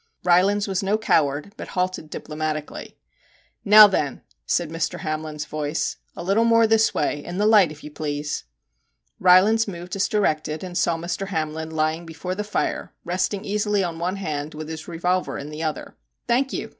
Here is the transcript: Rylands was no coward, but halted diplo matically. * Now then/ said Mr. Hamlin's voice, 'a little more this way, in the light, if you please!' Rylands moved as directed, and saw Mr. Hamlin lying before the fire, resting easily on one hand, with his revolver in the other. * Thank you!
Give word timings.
Rylands 0.23 0.67
was 0.67 0.81
no 0.81 0.97
coward, 0.97 1.53
but 1.57 1.67
halted 1.77 2.09
diplo 2.09 2.35
matically. 2.35 2.95
* 3.31 3.35
Now 3.63 3.85
then/ 3.85 4.23
said 4.47 4.71
Mr. 4.71 5.01
Hamlin's 5.01 5.45
voice, 5.45 5.97
'a 6.15 6.23
little 6.23 6.43
more 6.43 6.65
this 6.65 6.91
way, 6.91 7.23
in 7.23 7.37
the 7.37 7.45
light, 7.45 7.71
if 7.71 7.83
you 7.83 7.91
please!' 7.91 8.45
Rylands 9.29 9.67
moved 9.67 9.95
as 9.95 10.07
directed, 10.07 10.63
and 10.63 10.75
saw 10.75 10.97
Mr. 10.97 11.27
Hamlin 11.27 11.69
lying 11.69 12.07
before 12.07 12.33
the 12.33 12.43
fire, 12.43 12.91
resting 13.05 13.45
easily 13.45 13.83
on 13.83 13.99
one 13.99 14.15
hand, 14.15 14.55
with 14.55 14.69
his 14.69 14.87
revolver 14.87 15.37
in 15.37 15.51
the 15.51 15.61
other. 15.61 15.95
* 16.11 16.27
Thank 16.27 16.51
you! 16.51 16.69